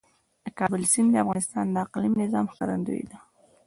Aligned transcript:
د 0.43 0.45
کابل 0.59 0.81
سیند 0.91 1.09
د 1.11 1.15
افغانستان 1.23 1.65
د 1.69 1.75
اقلیمي 1.85 2.17
نظام 2.23 2.45
ښکارندوی 2.51 3.03
ده. 3.11 3.17